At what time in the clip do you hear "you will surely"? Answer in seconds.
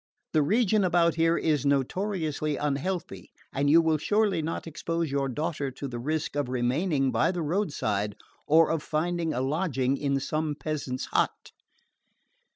3.69-4.41